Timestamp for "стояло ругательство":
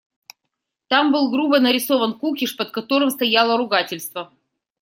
3.11-4.31